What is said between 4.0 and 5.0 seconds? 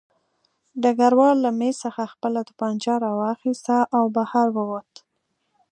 بهر ووت